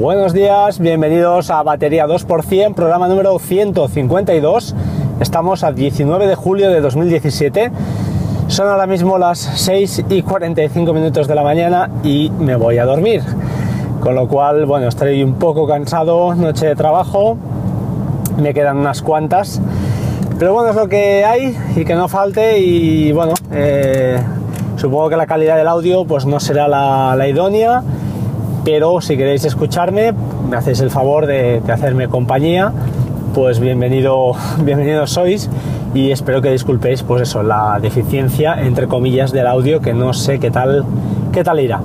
Buenos 0.00 0.32
días, 0.32 0.78
bienvenidos 0.78 1.50
a 1.50 1.62
Batería 1.62 2.06
2%, 2.06 2.74
programa 2.74 3.06
número 3.06 3.38
152. 3.38 4.74
Estamos 5.20 5.62
a 5.62 5.72
19 5.72 6.26
de 6.26 6.34
julio 6.36 6.70
de 6.70 6.80
2017. 6.80 7.70
Son 8.48 8.68
ahora 8.68 8.86
mismo 8.86 9.18
las 9.18 9.38
6 9.38 10.04
y 10.08 10.22
45 10.22 10.92
minutos 10.94 11.28
de 11.28 11.34
la 11.34 11.42
mañana 11.42 11.90
y 12.02 12.30
me 12.30 12.56
voy 12.56 12.78
a 12.78 12.86
dormir. 12.86 13.22
Con 14.00 14.14
lo 14.14 14.26
cual, 14.26 14.64
bueno, 14.64 14.88
estoy 14.88 15.22
un 15.22 15.34
poco 15.34 15.66
cansado, 15.66 16.34
noche 16.34 16.66
de 16.66 16.76
trabajo, 16.76 17.36
me 18.40 18.54
quedan 18.54 18.78
unas 18.78 19.02
cuantas. 19.02 19.60
Pero 20.38 20.54
bueno, 20.54 20.70
es 20.70 20.76
lo 20.76 20.88
que 20.88 21.24
hay 21.26 21.54
y 21.76 21.84
que 21.84 21.94
no 21.94 22.08
falte 22.08 22.58
y 22.58 23.12
bueno, 23.12 23.34
eh, 23.52 24.18
supongo 24.80 25.10
que 25.10 25.16
la 25.16 25.26
calidad 25.26 25.56
del 25.56 25.68
audio 25.68 26.04
pues 26.04 26.26
no 26.26 26.40
será 26.40 26.66
la, 26.66 27.14
la 27.16 27.28
idónea 27.28 27.82
pero 28.64 29.00
si 29.00 29.16
queréis 29.16 29.44
escucharme, 29.44 30.12
me 30.48 30.56
hacéis 30.56 30.80
el 30.80 30.90
favor 30.90 31.26
de, 31.26 31.62
hacerme 31.72 32.08
compañía, 32.08 32.72
pues 33.34 33.58
bienvenido, 33.58 34.32
bienvenidos 34.64 35.12
sois 35.12 35.48
y 35.94 36.10
espero 36.10 36.42
que 36.42 36.50
disculpéis 36.50 37.02
pues 37.02 37.22
eso, 37.22 37.42
la 37.42 37.78
deficiencia 37.80 38.60
entre 38.62 38.86
comillas 38.86 39.32
del 39.32 39.46
audio 39.46 39.80
que 39.80 39.94
no 39.94 40.12
sé 40.12 40.38
qué 40.38 40.50
tal, 40.50 40.84
qué 41.32 41.42
tal 41.42 41.60
irá. 41.60 41.80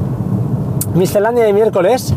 Miscelánea 0.93 1.45
de 1.45 1.53
miércoles, 1.53 2.13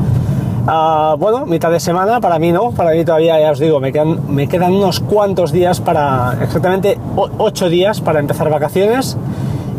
uh, 0.67 1.17
bueno, 1.17 1.47
mitad 1.47 1.71
de 1.71 1.81
semana, 1.81 2.21
para 2.21 2.39
mí 2.39 2.53
no, 2.53 2.73
para 2.73 2.93
mí 2.93 3.05
todavía 3.05 3.41
ya 3.41 3.53
os 3.53 3.59
digo, 3.59 3.81
me 3.81 3.93
quedan, 3.93 4.35
me 4.35 4.49
quedan 4.49 4.73
unos 4.75 5.01
cuantos 5.01 5.53
días 5.53 5.81
para, 5.81 6.37
exactamente 6.43 6.99
ocho 7.39 7.69
días 7.69 8.01
para 8.01 8.21
empezar 8.21 8.51
vacaciones 8.51 9.17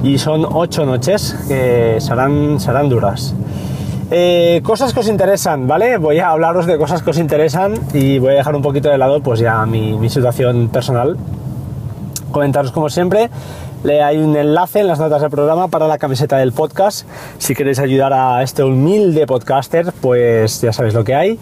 y 0.03 0.17
son 0.17 0.45
ocho 0.49 0.85
noches 0.85 1.35
que 1.47 1.97
serán, 1.99 2.59
serán 2.59 2.89
duras. 2.89 3.33
Eh, 4.11 4.61
cosas 4.63 4.93
que 4.93 5.01
os 5.01 5.07
interesan, 5.07 5.67
¿vale? 5.67 5.97
Voy 5.97 6.19
a 6.19 6.29
hablaros 6.29 6.65
de 6.65 6.77
cosas 6.77 7.03
que 7.03 7.11
os 7.11 7.17
interesan 7.17 7.75
y 7.93 8.17
voy 8.17 8.33
a 8.33 8.37
dejar 8.37 8.55
un 8.55 8.61
poquito 8.61 8.89
de 8.89 8.97
lado 8.97 9.21
pues 9.21 9.39
ya 9.39 9.65
mi, 9.65 9.97
mi 9.97 10.09
situación 10.09 10.69
personal. 10.69 11.15
Comentaros 12.31 12.71
como 12.71 12.89
siempre, 12.89 13.29
le 13.83 14.01
hay 14.01 14.17
un 14.17 14.35
enlace 14.35 14.79
en 14.79 14.87
las 14.87 14.99
notas 14.99 15.21
del 15.21 15.29
programa 15.29 15.67
para 15.67 15.87
la 15.87 15.97
camiseta 15.97 16.37
del 16.37 16.51
podcast. 16.51 17.07
Si 17.37 17.55
queréis 17.55 17.79
ayudar 17.79 18.13
a 18.13 18.43
este 18.43 18.63
humilde 18.63 19.25
podcaster, 19.25 19.93
pues 20.01 20.61
ya 20.61 20.73
sabéis 20.73 20.93
lo 20.93 21.03
que 21.03 21.15
hay. 21.15 21.39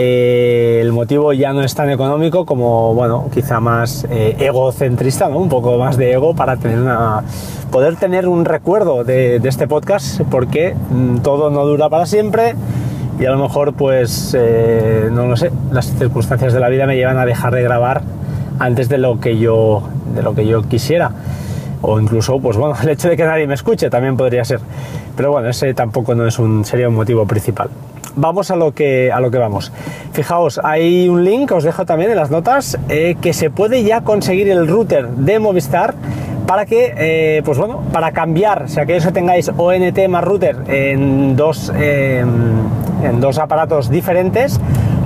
Eh, 0.00 0.78
el 0.80 0.92
motivo 0.92 1.32
ya 1.32 1.52
no 1.52 1.62
es 1.62 1.74
tan 1.74 1.90
económico 1.90 2.46
como, 2.46 2.94
bueno, 2.94 3.28
quizá 3.34 3.58
más 3.58 4.06
eh, 4.08 4.36
egocentrista, 4.38 5.28
¿no? 5.28 5.38
Un 5.38 5.48
poco 5.48 5.76
más 5.76 5.96
de 5.96 6.12
ego 6.12 6.36
para 6.36 6.56
poder 7.72 7.96
tener 7.96 8.28
un 8.28 8.44
recuerdo 8.44 9.02
de, 9.02 9.40
este 9.42 9.66
podcast, 9.66 10.20
porque 10.30 10.76
mmm, 10.90 11.16
todo 11.18 11.50
no 11.50 11.66
dura 11.66 11.88
para 11.88 12.06
siempre 12.06 12.54
y 13.18 13.24
a 13.24 13.32
lo 13.32 13.38
mejor, 13.38 13.74
pues, 13.74 14.36
eh, 14.38 15.08
no 15.10 15.26
lo 15.26 15.36
sé, 15.36 15.50
las 15.72 15.86
circunstancias 15.98 16.52
de 16.52 16.60
la 16.60 16.68
vida 16.68 16.86
me 16.86 16.94
llevan 16.94 17.18
a 17.18 17.26
dejar 17.26 17.52
de 17.52 17.62
grabar 17.62 18.02
antes 18.60 18.88
de 18.88 18.98
lo 18.98 19.18
que 19.18 19.36
yo, 19.36 19.82
de 20.14 20.22
lo 20.22 20.32
que 20.32 20.46
yo 20.46 20.62
quisiera 20.62 21.10
o 21.82 22.00
incluso, 22.00 22.38
pues 22.38 22.56
bueno, 22.56 22.76
el 22.82 22.88
hecho 22.90 23.08
de 23.08 23.16
que 23.16 23.24
nadie 23.24 23.48
me 23.48 23.54
escuche 23.54 23.90
también 23.90 24.16
podría 24.16 24.44
ser. 24.44 24.60
Pero 25.16 25.32
bueno, 25.32 25.48
ese 25.48 25.74
tampoco 25.74 26.14
no 26.14 26.24
es 26.24 26.38
un, 26.38 26.64
sería 26.64 26.88
un 26.88 26.94
motivo 26.94 27.26
principal. 27.26 27.68
Vamos 28.16 28.50
a 28.50 28.56
lo 28.56 28.72
que, 28.72 29.12
a 29.12 29.20
lo 29.20 29.30
que 29.30 29.38
vamos. 29.38 29.72
Fijaos, 30.12 30.60
hay 30.62 31.08
un 31.08 31.24
link, 31.24 31.52
os 31.52 31.64
dejo 31.64 31.86
también 31.86 32.10
en 32.10 32.16
las 32.16 32.30
notas, 32.30 32.78
eh, 32.88 33.16
que 33.20 33.32
se 33.32 33.50
puede 33.50 33.82
ya 33.84 34.00
conseguir 34.00 34.48
el 34.48 34.66
router 34.66 35.08
de 35.08 35.38
Movistar 35.38 35.94
para 36.48 36.64
que, 36.64 36.94
eh, 36.96 37.42
pues 37.44 37.58
bueno, 37.58 37.82
para 37.92 38.12
cambiar, 38.12 38.70
si 38.70 38.80
aquellos 38.80 39.04
que 39.04 39.12
tengáis 39.12 39.50
ONT 39.54 40.08
más 40.08 40.24
router 40.24 40.56
en 40.66 41.36
dos, 41.36 41.70
eh, 41.76 42.24
en 43.04 43.20
dos 43.20 43.38
aparatos 43.38 43.90
diferentes, 43.90 44.58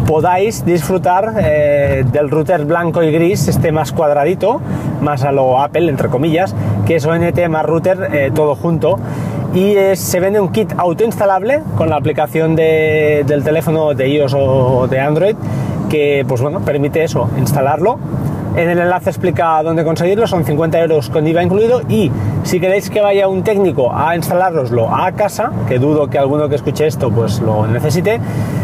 podáis 0.06 0.64
disfrutar 0.64 1.34
eh, 1.40 2.04
del 2.12 2.30
router 2.30 2.64
blanco 2.64 3.02
y 3.02 3.10
gris, 3.10 3.48
este 3.48 3.72
más 3.72 3.90
cuadradito, 3.90 4.60
más 5.00 5.24
a 5.24 5.32
lo 5.32 5.60
Apple, 5.60 5.88
entre 5.88 6.08
comillas, 6.10 6.54
que 6.86 6.94
es 6.94 7.06
ONT 7.06 7.48
más 7.48 7.66
router 7.66 8.32
todo 8.32 8.54
junto. 8.54 9.00
Y 9.54 9.76
eh, 9.76 9.96
se 9.96 10.20
vende 10.20 10.40
un 10.40 10.50
kit 10.50 10.72
autoinstalable 10.76 11.62
con 11.76 11.90
la 11.90 11.96
aplicación 11.96 12.56
de, 12.56 13.24
del 13.26 13.44
teléfono 13.44 13.94
de 13.94 14.08
iOS 14.08 14.34
o 14.36 14.86
de 14.88 15.00
Android 15.00 15.36
que 15.90 16.24
pues 16.26 16.40
bueno, 16.40 16.60
permite 16.60 17.04
eso, 17.04 17.28
instalarlo 17.36 17.98
en 18.54 18.68
el 18.68 18.78
enlace 18.80 19.08
explica 19.08 19.62
dónde 19.62 19.82
conseguirlo, 19.82 20.26
son 20.26 20.44
50 20.44 20.78
euros 20.80 21.08
con 21.08 21.26
IVA 21.26 21.42
incluido 21.42 21.80
y 21.88 22.12
si 22.42 22.60
queréis 22.60 22.90
que 22.90 23.00
vaya 23.00 23.26
un 23.26 23.42
técnico 23.42 23.94
a 23.94 24.14
instalároslo 24.14 24.94
a 24.94 25.10
casa, 25.12 25.50
que 25.66 25.78
dudo 25.78 26.10
que 26.10 26.18
alguno 26.18 26.50
que 26.50 26.56
escuche 26.56 26.86
esto 26.86 27.10
pues 27.10 27.40
lo 27.40 27.66
necesite, 27.66 28.20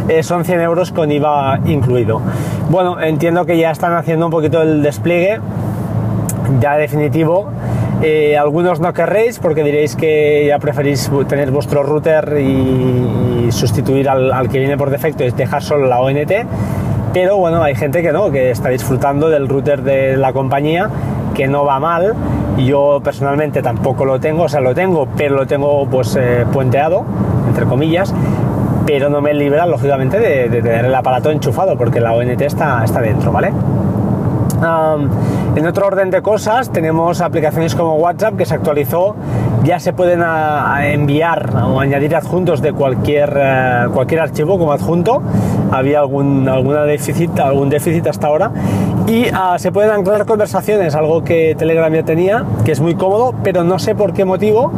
eh, 0.09 0.23
son 0.23 0.45
100 0.45 0.61
euros 0.61 0.93
con 0.93 1.11
IVA 1.11 1.61
incluido. 1.65 2.21
Bueno, 2.69 3.01
entiendo 3.01 3.47
que 3.47 3.57
ya 3.57 3.71
están 3.71 3.95
haciendo 3.95 4.27
un 4.27 4.31
poquito 4.31 4.61
el 4.61 4.83
despliegue 4.83 5.41
ya 6.61 6.77
definitivo. 6.77 7.49
Eh, 8.03 8.37
algunos 8.37 8.79
no 8.79 8.93
querréis 8.93 9.39
porque 9.39 9.65
diréis 9.65 9.97
que 9.97 10.47
ya 10.47 10.59
preferís 10.59 11.11
tener 11.29 11.51
vuestro 11.51 11.83
router 11.83 12.37
y, 12.41 13.47
y 13.47 13.53
sustituir 13.53 14.09
al, 14.09 14.33
al 14.33 14.49
que 14.49 14.59
viene 14.59 14.77
por 14.77 14.91
defecto 14.91 15.25
y 15.25 15.31
dejar 15.31 15.63
solo 15.63 15.87
la 15.87 16.01
ONT 16.01 16.33
pero 17.13 17.37
bueno, 17.39 17.63
hay 17.63 17.75
gente 17.75 18.03
que 18.03 18.13
no, 18.13 18.31
que 18.31 18.51
está 18.51 18.69
disfrutando 18.69 19.29
del 19.29 19.49
router 19.49 19.83
de 19.83 20.17
la 20.17 20.33
compañía, 20.33 20.91
que 21.35 21.49
no 21.49 21.65
va 21.65 21.81
mal. 21.81 22.15
Yo 22.59 23.01
personalmente 23.03 23.63
tampoco 23.63 24.05
lo 24.05 24.21
tengo, 24.21 24.45
o 24.45 24.49
sea, 24.49 24.61
lo 24.61 24.75
tengo, 24.75 25.09
pero 25.17 25.37
lo 25.37 25.47
tengo 25.47 25.87
pues 25.87 26.17
eh, 26.17 26.45
puenteado, 26.53 27.05
entre 27.47 27.65
comillas, 27.65 28.15
pero 28.87 29.09
no 29.09 29.21
me 29.21 29.33
libra, 29.33 29.67
lógicamente, 29.67 30.19
de, 30.19 30.49
de, 30.49 30.63
tener 30.63 30.85
el 30.85 30.95
aparato 30.95 31.31
enchufado, 31.31 31.77
porque 31.77 32.01
la 32.01 32.13
ONT 32.13 32.41
está, 32.43 32.85
está 32.85 33.01
dentro, 33.01 33.33
¿vale? 33.33 33.53
Um, 34.59 35.09
en 35.57 35.67
otro 35.67 35.87
orden 35.87 36.11
de 36.11 36.23
cosas, 36.23 36.71
tenemos 36.71 37.21
aplicaciones 37.21 37.75
como 37.75 37.95
WhatsApp 37.97 38.37
que 38.37 38.47
se 38.47 38.55
actualizó. 38.55 39.17
Ya 39.65 39.81
se 39.81 39.93
pueden 39.93 40.23
a, 40.23 40.77
a 40.77 40.89
enviar 40.91 41.51
o 41.57 41.81
añadir 41.81 42.15
adjuntos 42.15 42.63
de 42.63 42.73
cualquier, 42.73 43.31
uh, 43.31 43.91
cualquier 43.93 44.21
archivo 44.21 44.57
como 44.57 44.73
adjunto. 44.73 45.21
Había 45.73 45.99
algún, 45.99 46.49
alguna 46.49 46.85
déficit, 46.85 47.39
algún 47.41 47.69
déficit 47.69 48.07
hasta 48.07 48.29
ahora. 48.29 48.53
Y 49.09 49.27
uh, 49.27 49.59
se 49.59 49.73
pueden 49.73 49.91
anclar 49.91 50.27
conversaciones, 50.27 50.95
algo 50.95 51.25
que 51.25 51.57
Telegram 51.59 51.93
ya 51.93 52.05
tenía, 52.05 52.45
que 52.65 52.73
es 52.73 52.81
muy 52.81 52.95
cómodo, 52.95 53.35
pero 53.43 53.65
no 53.65 53.79
sé 53.79 53.95
por 53.95 54.13
qué 54.13 54.25
motivo. 54.25 54.71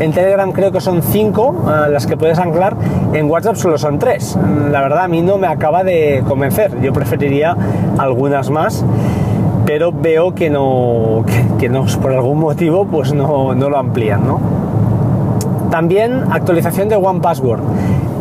En 0.00 0.12
Telegram 0.12 0.52
creo 0.52 0.70
que 0.70 0.82
son 0.82 1.02
cinco 1.02 1.56
uh, 1.64 1.90
las 1.90 2.06
que 2.06 2.18
puedes 2.18 2.38
anclar, 2.38 2.76
en 3.14 3.30
WhatsApp 3.30 3.56
solo 3.56 3.78
son 3.78 3.98
tres. 3.98 4.36
La 4.70 4.82
verdad 4.82 5.04
a 5.04 5.08
mí 5.08 5.22
no 5.22 5.38
me 5.38 5.46
acaba 5.46 5.82
de 5.82 6.22
convencer, 6.28 6.78
yo 6.82 6.92
preferiría 6.92 7.56
algunas 7.96 8.50
más 8.50 8.84
pero 9.66 9.92
veo 9.92 10.34
que 10.34 10.48
no, 10.48 11.24
que, 11.58 11.68
no 11.68 11.84
por 12.00 12.12
algún 12.12 12.38
motivo 12.38 12.86
pues 12.86 13.12
no, 13.12 13.54
no 13.54 13.68
lo 13.68 13.76
amplían, 13.76 14.26
¿no? 14.26 14.40
También 15.70 16.22
actualización 16.30 16.88
de 16.88 16.96
One 16.96 17.20
Password. 17.20 17.60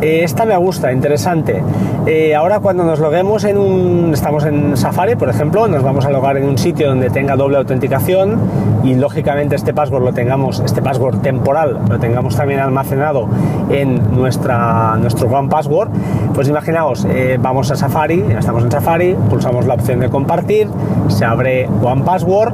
Eh, 0.02 0.24
esta 0.24 0.46
me 0.46 0.58
gusta, 0.58 0.92
interesante. 0.92 1.64
Eh, 2.08 2.36
ahora 2.36 2.60
cuando 2.60 2.84
nos 2.84 3.00
loguemos 3.00 3.44
en 3.46 3.58
un... 3.58 4.12
Estamos 4.14 4.46
en 4.46 4.78
Safari, 4.78 5.16
por 5.16 5.28
ejemplo, 5.28 5.68
nos 5.68 5.82
vamos 5.82 6.06
a 6.06 6.12
logar 6.12 6.38
en 6.38 6.48
un 6.48 6.56
sitio 6.56 6.90
donde 6.90 7.10
tenga 7.10 7.36
doble 7.36 7.58
autenticación 7.58 8.38
y 8.84 8.94
lógicamente 8.94 9.56
este 9.56 9.74
password 9.74 10.04
lo 10.04 10.14
tengamos, 10.14 10.60
este 10.60 10.84
password 10.84 11.22
temporal, 11.22 11.80
lo 11.90 11.98
tengamos 11.98 12.36
también 12.36 12.60
almacenado 12.60 13.28
en 13.72 14.16
nuestra, 14.16 14.96
nuestro 14.98 15.28
One 15.28 15.50
Password, 15.50 15.90
pues 16.36 16.48
imaginaos, 16.48 17.06
eh, 17.10 17.40
vamos 17.42 17.72
a 17.72 17.76
Safari, 17.76 18.24
estamos 18.38 18.64
en 18.64 18.72
Safari, 18.72 19.16
pulsamos 19.28 19.66
la 19.66 19.74
opción 19.74 20.00
de 20.00 20.10
compartir, 20.10 20.68
se 21.08 21.26
abre 21.26 21.68
One 21.82 22.04
Password, 22.04 22.54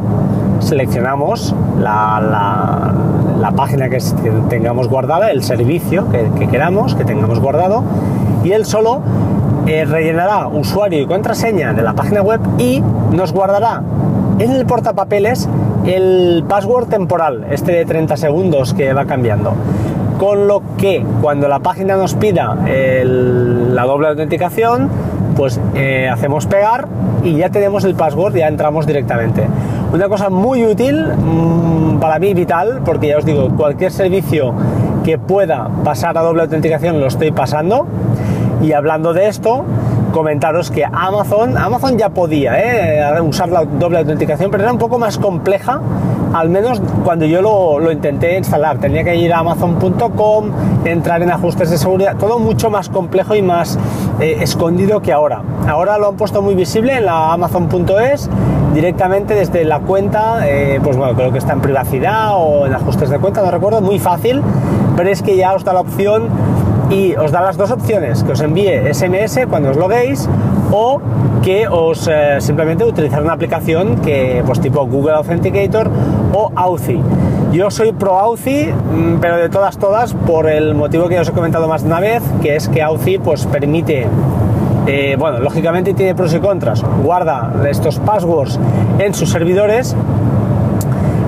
seleccionamos 0.59 1.53
la, 1.78 2.22
la, 2.22 2.94
la 3.41 3.51
página 3.51 3.90
que, 3.90 3.97
tengamos 4.47 4.87
guardada, 4.87 5.29
el 5.31 5.43
servicio 5.43 6.09
que, 6.09 6.29
que, 6.40 6.47
queramos, 6.47 6.96
que 6.96 7.03
tengamos 7.03 7.41
guardado, 7.41 7.84
y 8.43 8.53
él 8.53 8.66
solo 8.66 9.02
eh, 9.72 9.85
rellenará 9.85 10.47
usuario 10.47 11.02
y 11.02 11.06
contraseña 11.06 11.72
de 11.72 11.82
la 11.82 11.94
página 11.94 12.22
web 12.22 12.41
y 12.58 12.84
nos 13.12 13.32
guardará 13.32 13.82
en 14.38 14.52
el 14.52 14.66
portapapeles 14.66 15.47
el 15.85 16.44
password 16.46 16.90
temporal, 16.90 17.46
este 17.50 17.72
de 17.72 17.85
30 17.85 18.18
segundos 18.18 18.73
que 18.73 18.91
va 18.91 19.06
cambiando. 19.06 19.53
Con 20.20 20.50
lo 20.50 20.62
que 20.78 21.06
cuando 21.22 21.47
la 21.47 21.59
página 21.59 21.96
nos 21.96 22.16
pida 22.16 22.58
la 22.66 23.85
doble 23.85 24.09
autenticación, 24.09 24.90
pues 25.38 25.58
eh, 25.73 26.09
hacemos 26.12 26.47
pegar 26.47 26.90
y 27.23 27.38
ya 27.38 27.50
tenemos 27.50 27.85
el 27.85 27.96
password, 27.96 28.35
ya 28.35 28.50
entramos 28.50 28.85
directamente. 28.85 29.47
Una 29.94 30.09
cosa 30.09 30.29
muy 30.29 30.66
útil, 30.66 31.06
mmm, 31.06 32.00
para 32.02 32.20
mí 32.20 32.34
vital, 32.34 32.82
porque 32.84 33.08
ya 33.08 33.20
os 33.20 33.26
digo, 33.26 33.47
cualquier 33.56 33.91
servicio 33.91 34.53
que 35.06 35.18
pueda 35.18 35.70
pasar 35.85 36.18
a 36.18 36.22
doble 36.22 36.41
autenticación 36.41 37.00
lo 37.00 37.08
estoy 37.08 37.32
pasando. 37.32 37.88
Y 38.61 38.73
hablando 38.73 39.13
de 39.13 39.28
esto, 39.28 39.66
comentaros 40.13 40.69
que 40.72 40.85
Amazon, 40.85 41.58
Amazon 41.58 41.97
ya 41.97 42.09
podía 42.09 42.53
¿eh? 42.59 43.22
usar 43.22 43.49
la 43.49 43.66
doble 43.66 43.99
autenticación, 43.99 44.52
pero 44.52 44.63
era 44.63 44.72
un 44.72 44.79
poco 44.79 44.99
más 44.99 45.17
compleja 45.17 45.81
al 46.34 46.49
menos 46.49 46.81
cuando 47.03 47.25
yo 47.25 47.41
lo, 47.41 47.91
intenté 47.91 48.37
instalar. 48.37 48.78
Tenía 48.78 49.03
que 49.03 49.16
ir 49.16 49.34
a 49.34 49.40
amazon.com, 49.40 50.52
entrar 50.85 51.22
en 51.22 51.31
ajustes 51.31 51.69
de 51.69 51.78
seguridad, 51.78 52.16
todo 52.17 52.40
mucho 52.40 52.69
más 52.69 52.90
complejo 52.90 53.35
y 53.35 53.41
más 53.41 53.78
eh, 54.19 54.37
escondido 54.41 55.02
que 55.02 55.11
ahora. 55.11 55.41
Ahora 55.67 55.97
lo 55.97 56.09
han 56.09 56.16
puesto 56.16 56.41
muy 56.41 56.55
visible 56.55 56.97
en 56.97 57.05
la 57.05 57.34
amazon.es 57.34 58.29
directamente 58.73 59.34
desde 59.34 59.66
la 59.66 59.79
cuenta, 59.79 60.47
eh, 60.47 60.79
pues 60.81 60.96
bueno, 60.96 61.13
creo 61.16 61.31
que 61.31 61.40
está 61.40 61.53
en 61.53 61.61
privacidad 61.61 62.31
o 62.35 62.66
en 62.66 62.73
ajustes 62.73 63.09
de 63.09 63.19
cuenta, 63.19 63.41
no 63.41 63.52
recuerdo, 63.52 63.81
muy 63.81 63.99
fácil, 63.99 64.41
pero 64.96 65.09
es 65.09 65.22
que 65.22 65.35
ya 65.35 65.53
os 65.53 65.66
da 65.66 65.73
la 65.73 65.81
opción 65.81 66.29
y 66.91 67.16
os 67.16 67.32
da 67.32 67.41
las 67.41 67.58
dos 67.58 67.72
opciones, 67.72 68.23
que 68.23 68.34
os 68.34 68.41
envíe 68.41 68.93
SMS 68.93 69.47
cuando 69.49 69.72
os 69.72 69.78
loguéis 69.78 70.28
o 70.72 70.99
que 71.41 71.67
os 71.67 72.08
eh, 72.08 72.38
simplemente 72.40 72.84
utilizar 72.84 73.23
una 73.23 73.34
aplicación 73.34 74.02
que 74.02 74.43
pues 74.46 74.59
tipo 74.59 74.85
Google 74.85 75.14
Authenticator 75.14 75.90
o 76.34 76.52
Authy. 76.55 76.99
Yo 77.52 77.72
soy 77.72 77.93
pro 77.93 78.20
Authy, 78.20 78.67
mm, 78.67 79.20
pero 79.20 79.38
de 79.38 79.49
todas 79.49 79.78
todas 79.78 80.14
por 80.14 80.49
el 80.49 80.76
motivo 80.76 81.08
que 81.08 81.20
os 81.20 81.29
he 81.29 81.32
comentado 81.32 81.67
más 81.67 81.82
de 81.82 81.88
una 81.88 81.99
vez, 81.99 82.22
que 82.41 82.55
es 82.55 82.67
que 82.67 82.82
Authy 82.82 83.17
pues 83.17 83.46
permite 83.46 84.08
eh, 84.87 85.16
bueno, 85.17 85.40
lógicamente 85.40 85.94
tiene 85.94 86.16
pros 86.16 86.34
y 86.34 86.40
contras. 86.40 86.84
Guarda 87.03 87.53
estos 87.70 87.99
passwords 87.99 88.59
en 88.99 89.14
sus 89.14 89.29
servidores, 89.29 89.96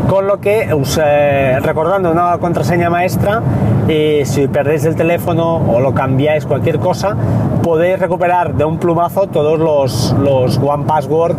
con 0.09 0.27
lo 0.27 0.39
que, 0.39 0.69
eh, 0.69 1.59
recordando 1.61 2.11
una 2.11 2.37
contraseña 2.37 2.89
maestra, 2.89 3.41
eh, 3.87 4.23
si 4.25 4.47
perdéis 4.47 4.85
el 4.85 4.95
teléfono 4.95 5.57
o 5.57 5.79
lo 5.79 5.93
cambiáis, 5.93 6.45
cualquier 6.45 6.79
cosa, 6.79 7.15
podéis 7.61 7.99
recuperar 7.99 8.53
de 8.53 8.65
un 8.65 8.77
plumazo 8.77 9.27
todos 9.27 9.59
los, 9.59 10.15
los 10.19 10.57
One 10.57 10.85
Password 10.85 11.37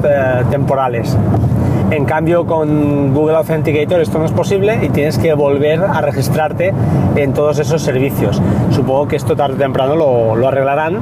temporales. 0.51 1.17
En 1.91 2.07
cambio, 2.07 2.47
con 2.47 3.15
Google 3.15 3.37
Authenticator 3.37 4.01
esto 4.01 4.19
no 4.19 4.25
es 4.25 4.33
posible 4.33 4.79
y 4.83 4.89
tienes 4.89 5.19
que 5.19 5.35
volver 5.35 5.83
a 5.83 6.01
registrarte 6.01 6.73
en 7.15 7.33
todos 7.35 7.59
esos 7.59 7.83
servicios. 7.83 8.41
Supongo 8.71 9.07
que 9.07 9.17
esto 9.17 9.37
tarde 9.37 9.55
o 9.55 9.59
temprano 9.59 9.95
lo, 9.95 10.35
lo 10.35 10.49
arreglarán 10.49 10.99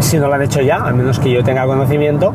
si 0.00 0.18
no 0.18 0.28
lo 0.28 0.34
han 0.34 0.42
hecho 0.42 0.60
ya, 0.60 0.76
al 0.76 0.94
menos 0.94 1.18
que 1.18 1.30
yo 1.30 1.42
tenga 1.42 1.66
conocimiento. 1.66 2.32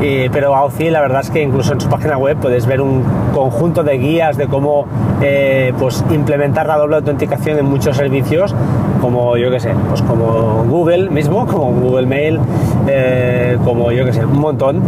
Pero 0.00 0.54
AUCI 0.54 0.90
la 0.90 1.00
verdad 1.00 1.20
es 1.22 1.30
que 1.30 1.42
incluso 1.42 1.72
en 1.72 1.80
su 1.80 1.88
página 1.88 2.16
web 2.16 2.36
puedes 2.40 2.66
ver 2.66 2.80
un 2.80 3.02
conjunto 3.34 3.82
de 3.82 3.98
guías 3.98 4.36
de 4.36 4.46
cómo 4.46 4.86
eh, 5.20 5.72
pues 5.78 6.04
implementar 6.10 6.66
la 6.66 6.76
doble 6.76 6.96
autenticación 6.96 7.58
en 7.58 7.66
muchos 7.66 7.96
servicios, 7.96 8.54
como 9.00 9.36
yo 9.36 9.50
que 9.50 9.60
sé, 9.60 9.72
pues 9.88 10.02
como 10.02 10.64
Google 10.64 11.10
mismo, 11.10 11.46
como 11.46 11.72
Google 11.72 12.06
Mail, 12.06 12.38
eh, 12.86 13.58
como 13.64 13.90
yo 13.92 14.04
que 14.04 14.12
sé, 14.12 14.24
un 14.24 14.38
montón. 14.38 14.80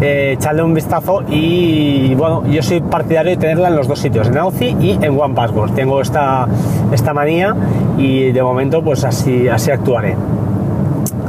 Eh, 0.00 0.34
echarle 0.38 0.62
un 0.62 0.74
vistazo 0.74 1.22
y 1.28 2.14
bueno, 2.14 2.44
yo 2.46 2.62
soy 2.62 2.80
partidario 2.80 3.32
de 3.32 3.36
tenerla 3.36 3.68
en 3.68 3.76
los 3.76 3.88
dos 3.88 3.98
sitios, 3.98 4.28
en 4.28 4.38
AUCI 4.38 4.76
y 4.80 4.98
en 5.02 5.18
OnePassword. 5.18 5.72
Tengo 5.72 6.00
esta, 6.00 6.46
esta 6.92 7.12
manía 7.12 7.54
y 7.96 8.30
de 8.30 8.42
momento 8.42 8.82
pues 8.82 9.04
así, 9.04 9.48
así 9.48 9.70
actuaré 9.70 10.16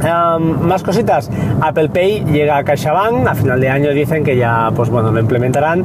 más 0.02 0.82
cositas. 0.82 1.30
Apple 1.60 1.88
Pay 1.90 2.24
llega 2.24 2.56
a 2.56 2.64
CaixaBank. 2.64 3.26
A 3.26 3.34
final 3.34 3.60
de 3.60 3.68
año 3.68 3.90
dicen 3.90 4.24
que 4.24 4.36
ya, 4.36 4.70
pues 4.74 4.88
bueno, 4.90 5.10
lo 5.10 5.20
implementarán. 5.20 5.84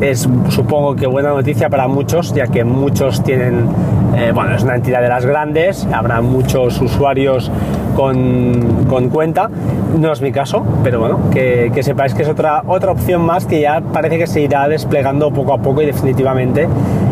Es 0.00 0.28
supongo 0.48 0.96
que 0.96 1.06
buena 1.06 1.28
noticia 1.28 1.70
para 1.70 1.86
muchos, 1.86 2.34
ya 2.34 2.48
que 2.48 2.64
muchos 2.64 3.22
tienen, 3.22 3.68
eh, 4.16 4.32
bueno, 4.34 4.56
es 4.56 4.64
una 4.64 4.74
entidad 4.74 5.00
de 5.00 5.08
las 5.08 5.24
grandes, 5.24 5.86
habrá 5.92 6.20
muchos 6.20 6.80
usuarios 6.80 7.52
con, 7.94 8.86
con 8.88 9.10
cuenta. 9.10 9.48
No 9.96 10.12
es 10.12 10.20
mi 10.20 10.32
caso, 10.32 10.64
pero 10.82 10.98
bueno, 10.98 11.20
que, 11.30 11.70
sepáis 11.82 12.14
que 12.14 12.22
es 12.22 12.28
otra, 12.28 12.64
otra 12.66 12.90
opción 12.90 13.22
más 13.22 13.46
que 13.46 13.60
ya 13.60 13.80
parece 13.80 14.18
que 14.18 14.26
se 14.26 14.40
irá 14.40 14.66
desplegando 14.66 15.30
poco 15.30 15.52
a 15.52 15.58
poco 15.58 15.82
y 15.82 15.86
definitivamente 15.86 16.66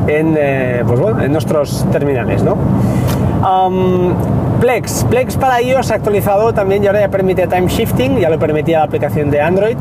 en, 0.09 0.35
eh, 0.37 0.83
pues 0.85 0.99
bueno, 0.99 1.23
en 1.23 1.31
nuestros 1.31 1.87
terminales, 1.93 2.43
¿no? 2.43 2.57
Plex. 4.61 5.05
Plex 5.09 5.37
para 5.37 5.63
iOS 5.63 5.91
actualizado 5.91 6.53
también 6.53 6.85
y 6.85 6.87
ahora 6.87 7.01
ya 7.01 7.09
permite 7.09 7.47
time 7.47 7.67
shifting, 7.67 8.19
ya 8.19 8.29
lo 8.29 8.39
permitía 8.39 8.81
la 8.81 8.85
aplicación 8.85 9.31
de 9.31 9.41
Android 9.41 9.77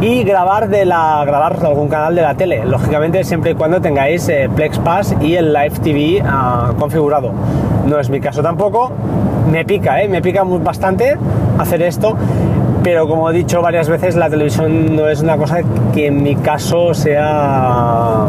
y 0.00 0.24
grabar 0.24 0.70
de 0.70 0.86
la 0.86 1.22
grabar 1.26 1.58
algún 1.64 1.88
canal 1.88 2.14
de 2.14 2.22
la 2.22 2.34
tele, 2.34 2.64
lógicamente 2.64 3.22
siempre 3.24 3.50
y 3.50 3.54
cuando 3.54 3.82
tengáis 3.82 4.26
eh, 4.30 4.48
Plex 4.54 4.78
Pass 4.78 5.14
y 5.20 5.34
el 5.34 5.52
Live 5.52 5.78
TV 5.82 6.22
ah, 6.24 6.72
configurado. 6.78 7.30
No 7.86 8.00
es 8.00 8.08
mi 8.08 8.20
caso 8.20 8.42
tampoco, 8.42 8.90
me 9.50 9.66
pica, 9.66 10.02
eh, 10.02 10.08
me 10.08 10.22
pica 10.22 10.44
bastante 10.44 11.18
hacer 11.58 11.82
esto, 11.82 12.16
pero 12.82 13.06
como 13.06 13.30
he 13.30 13.34
dicho 13.34 13.60
varias 13.60 13.90
veces, 13.90 14.16
la 14.16 14.30
televisión 14.30 14.96
no 14.96 15.08
es 15.08 15.20
una 15.20 15.36
cosa 15.36 15.58
que 15.92 16.06
en 16.06 16.22
mi 16.22 16.36
caso 16.36 16.94
sea, 16.94 18.28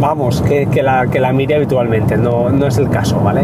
vamos, 0.00 0.42
que, 0.42 0.82
la, 0.82 1.06
que 1.06 1.20
la 1.20 1.32
mire 1.32 1.54
habitualmente, 1.54 2.16
no, 2.16 2.50
no 2.50 2.66
es 2.66 2.76
el 2.76 2.90
caso, 2.90 3.20
¿vale? 3.20 3.42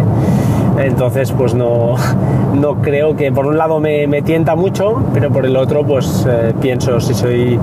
Entonces, 0.78 1.32
pues 1.32 1.54
no, 1.54 1.94
no 2.54 2.76
creo 2.76 3.16
que 3.16 3.32
por 3.32 3.46
un 3.46 3.58
lado 3.58 3.80
me, 3.80 4.06
me 4.06 4.22
tienta 4.22 4.54
mucho, 4.54 5.02
pero 5.12 5.30
por 5.30 5.44
el 5.44 5.56
otro, 5.56 5.84
pues 5.84 6.26
eh, 6.28 6.54
pienso 6.60 7.00
si 7.00 7.14
soy 7.14 7.58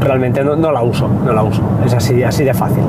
realmente 0.00 0.42
no, 0.44 0.56
no, 0.56 0.72
la 0.72 0.82
uso, 0.82 1.08
no 1.08 1.32
la 1.32 1.42
uso. 1.42 1.62
Es 1.84 1.94
así, 1.94 2.22
así 2.22 2.44
de 2.44 2.54
fácil. 2.54 2.84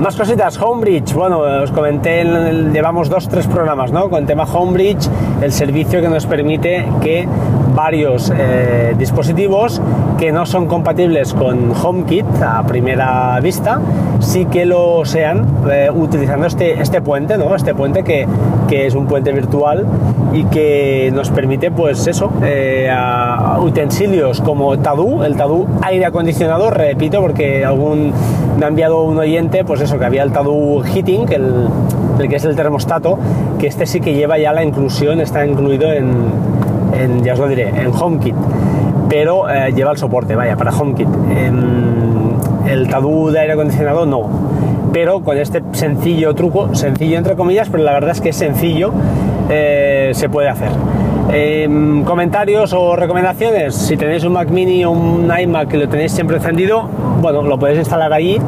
Más 0.00 0.16
cositas, 0.16 0.60
Homebridge. 0.60 1.14
Bueno, 1.14 1.40
os 1.40 1.70
comenté, 1.70 2.24
llevamos 2.24 3.08
dos, 3.08 3.28
tres 3.28 3.46
programas, 3.46 3.92
¿no? 3.92 4.10
Con 4.10 4.22
el 4.22 4.26
tema 4.26 4.42
Homebridge, 4.44 5.08
el 5.40 5.52
servicio 5.52 6.00
que 6.00 6.08
nos 6.08 6.26
permite 6.26 6.84
que 7.00 7.28
varios 7.74 8.32
eh, 8.34 8.94
dispositivos 8.96 9.80
que 10.18 10.32
no 10.32 10.46
son 10.46 10.66
compatibles 10.66 11.34
con 11.34 11.72
HomeKit 11.72 12.26
a 12.42 12.62
primera 12.64 13.38
vista, 13.40 13.80
sí 14.20 14.46
que 14.46 14.64
lo 14.66 15.04
sean 15.04 15.46
eh, 15.70 15.90
utilizando 15.92 16.46
este, 16.46 16.80
este 16.80 17.00
puente, 17.00 17.36
¿no? 17.38 17.54
Este 17.54 17.74
puente 17.74 18.04
que, 18.04 18.26
que, 18.68 18.86
es 18.86 18.94
un 18.94 19.06
puente 19.06 19.32
virtual 19.32 19.86
y 20.32 20.44
que 20.44 21.10
nos 21.12 21.30
permite, 21.30 21.70
pues 21.70 22.06
eso, 22.06 22.32
eh, 22.42 22.90
utensilios 23.60 24.40
como 24.40 24.78
Tadu, 24.78 25.22
el 25.24 25.36
Tadu 25.36 25.66
aire 25.82 26.06
acondicionado, 26.06 26.70
repito, 26.70 27.20
porque 27.20 27.64
algún 27.64 28.12
me 28.58 28.64
ha 28.64 28.68
enviado 28.68 29.02
un 29.02 29.18
oyente, 29.18 29.64
pues 29.64 29.80
eso, 29.80 29.98
que 29.98 30.04
había 30.04 30.22
el 30.22 30.32
Tadu 30.32 30.82
Heating, 30.82 31.32
el, 31.32 31.68
el 32.18 32.28
que 32.28 32.36
es 32.36 32.44
el 32.44 32.54
termostato, 32.54 33.18
que 33.58 33.66
este 33.66 33.86
sí 33.86 34.00
que 34.00 34.14
lleva 34.14 34.38
ya 34.38 34.52
la 34.52 34.62
inclusión, 34.62 35.20
está 35.20 35.44
incluido 35.44 35.92
en 35.92 36.61
ya 37.22 37.34
os 37.34 37.38
lo 37.38 37.48
diré, 37.48 37.68
en 37.68 37.92
HomeKit, 37.92 38.34
pero 39.08 39.48
eh, 39.48 39.72
lleva 39.74 39.92
el 39.92 39.98
soporte, 39.98 40.34
vaya, 40.34 40.56
para 40.56 40.70
HomeKit. 40.70 41.08
el 42.66 42.88
Tadu 42.88 43.30
de 43.30 43.40
aire 43.40 43.52
acondicionado 43.54 44.06
no, 44.06 44.28
pero 44.92 45.20
con 45.22 45.38
este 45.38 45.62
sencillo 45.72 46.34
truco, 46.34 46.74
sencillo 46.74 47.18
entre 47.18 47.34
comillas, 47.34 47.68
pero 47.70 47.82
la 47.82 47.92
verdad 47.92 48.10
es 48.10 48.20
que 48.20 48.30
es 48.30 48.36
sencillo, 48.36 48.92
eh, 49.50 50.10
se 50.14 50.28
puede 50.28 50.48
hacer. 50.48 50.70
Em, 51.32 52.04
comentarios 52.04 52.72
o 52.72 52.94
recomendaciones, 52.94 53.74
si 53.74 53.96
tenéis 53.96 54.24
un 54.24 54.32
Mac 54.32 54.50
mini 54.50 54.84
o 54.84 54.90
un 54.90 55.30
iMac 55.36 55.68
que 55.68 55.78
lo 55.78 55.88
tenéis 55.88 56.12
siempre 56.12 56.36
encendido, 56.36 56.88
bueno, 57.20 57.42
lo 57.42 57.58
podéis 57.58 57.78
instalar 57.78 58.12
ahí 58.12 58.38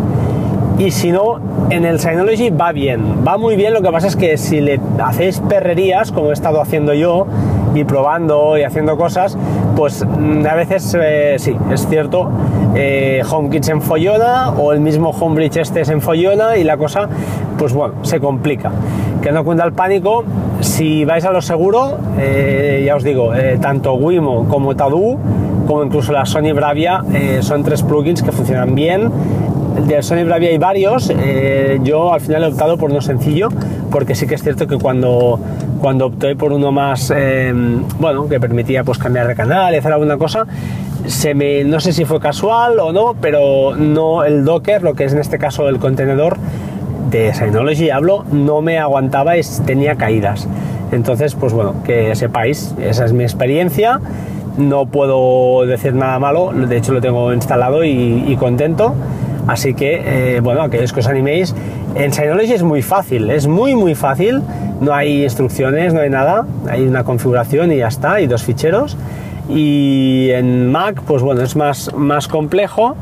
y 0.78 0.90
si 0.90 1.12
no, 1.12 1.38
en 1.70 1.84
el 1.84 2.00
Synology 2.00 2.50
va 2.50 2.72
bien, 2.72 3.24
va 3.26 3.38
muy 3.38 3.54
bien, 3.56 3.72
lo 3.72 3.80
que 3.80 3.90
pasa 3.90 4.08
es 4.08 4.16
que 4.16 4.36
si 4.36 4.60
le 4.60 4.80
hacéis 5.02 5.40
perrerías, 5.40 6.10
como 6.10 6.30
he 6.30 6.32
estado 6.32 6.60
haciendo 6.60 6.92
yo, 6.94 7.26
y 7.74 7.84
probando 7.84 8.56
y 8.56 8.62
haciendo 8.62 8.96
cosas, 8.96 9.36
pues 9.76 10.04
mm, 10.04 10.46
a 10.46 10.54
veces 10.54 10.96
eh, 10.98 11.36
sí, 11.38 11.56
es 11.72 11.86
cierto, 11.88 12.30
eh, 12.74 13.22
HomeKit 13.28 13.62
se 13.62 13.72
enfollona 13.72 14.50
o 14.50 14.72
el 14.72 14.80
mismo 14.80 15.10
Homebridge 15.10 15.58
este 15.58 15.84
se 15.84 15.92
enfollona 15.92 16.56
y 16.56 16.64
la 16.64 16.76
cosa, 16.76 17.08
pues 17.56 17.72
bueno, 17.72 17.94
se 18.02 18.18
complica. 18.20 18.72
Que 19.22 19.30
no 19.30 19.44
cuenta 19.44 19.64
el 19.64 19.72
pánico, 19.72 20.24
si 20.60 21.04
vais 21.04 21.24
a 21.24 21.30
lo 21.30 21.40
seguro, 21.40 21.98
eh, 22.18 22.82
ya 22.84 22.96
os 22.96 23.04
digo, 23.04 23.34
eh, 23.34 23.58
tanto 23.60 23.94
Wimo 23.94 24.48
como 24.48 24.74
Tadu, 24.74 25.18
como 25.66 25.84
incluso 25.84 26.12
la 26.12 26.26
Sony 26.26 26.52
Bravia, 26.52 27.02
son 27.40 27.62
tres 27.62 27.82
plugins 27.82 28.22
que 28.22 28.32
funcionan 28.32 28.74
bien 28.74 29.10
de 29.86 30.02
Sony 30.02 30.24
Bravia 30.24 30.50
hay 30.50 30.58
varios. 30.58 31.10
Yo 31.82 32.12
al 32.12 32.20
final 32.20 32.44
he 32.44 32.46
optado 32.48 32.76
por 32.76 32.90
uno 32.90 33.00
sencillo, 33.00 33.48
porque 33.90 34.14
sí 34.14 34.26
que 34.26 34.34
es 34.34 34.42
cierto 34.42 34.66
que 34.66 34.76
cuando, 34.76 35.40
cuando 35.84 36.06
opté 36.06 36.34
por 36.34 36.50
uno 36.50 36.72
más, 36.72 37.12
em, 37.14 37.82
bueno, 37.98 38.26
que 38.26 38.40
permitía 38.40 38.84
pues 38.84 38.96
cambiar 38.96 39.26
de 39.26 39.34
canal 39.34 39.74
y 39.74 39.76
hacer 39.76 39.92
alguna 39.92 40.16
cosa, 40.16 40.46
se 41.04 41.34
me, 41.34 41.62
no 41.62 41.78
sé 41.78 41.92
si 41.92 42.06
fue 42.06 42.20
casual 42.20 42.78
o 42.80 42.90
no, 42.90 43.14
pero 43.20 43.76
no 43.76 44.24
el 44.24 44.46
Docker, 44.46 44.82
lo 44.82 44.94
que 44.94 45.04
es 45.04 45.12
en 45.12 45.18
este 45.18 45.36
caso 45.36 45.68
el 45.68 45.78
contenedor 45.78 46.38
de 47.10 47.34
Synology, 47.34 47.90
hablo, 47.90 48.24
no 48.32 48.62
me 48.62 48.78
aguantaba 48.78 49.36
y 49.36 49.42
tenía 49.66 49.96
caídas. 49.96 50.48
Entonces, 50.90 51.34
pues 51.34 51.52
bueno, 51.52 51.74
que 51.84 52.14
sepáis, 52.14 52.74
esa 52.80 53.04
es 53.04 53.12
mi 53.12 53.24
experiencia. 53.24 54.00
No 54.56 54.86
puedo 54.86 55.66
decir 55.66 55.92
nada 55.92 56.18
malo, 56.18 56.50
de 56.54 56.78
hecho 56.78 56.94
lo 56.94 57.02
tengo 57.02 57.30
instalado 57.34 57.84
y 57.84 58.34
contento. 58.40 58.94
Así 59.46 59.74
que, 59.74 60.36
eh, 60.36 60.40
bueno, 60.40 60.62
aquellos 60.62 60.92
que 60.92 61.00
os 61.00 61.06
animéis, 61.06 61.54
en 61.94 62.12
Synology 62.12 62.54
es 62.54 62.62
muy 62.62 62.80
fácil, 62.82 63.30
es 63.30 63.46
muy 63.46 63.74
muy 63.74 63.94
fácil, 63.94 64.42
no 64.84 64.92
hay 64.94 65.24
instrucciones, 65.24 65.94
no 65.94 66.00
hay 66.00 66.10
nada, 66.10 66.46
hay 66.68 66.86
una 66.86 67.04
configuración 67.04 67.72
y 67.72 67.78
ya 67.78 67.88
está, 67.88 68.20
y 68.20 68.26
dos 68.26 68.42
ficheros. 68.42 68.96
Y 69.48 70.30
en 70.30 70.70
Mac, 70.70 71.02
pues 71.06 71.22
bueno, 71.22 71.42
es 71.42 71.56
más, 71.56 71.92
más 71.94 72.28
complejo, 72.28 72.96